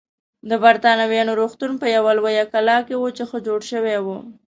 [0.49, 4.17] د بریتانویانو روغتون په یوه لویه کلا کې و چې ښه جوړه شوې وه.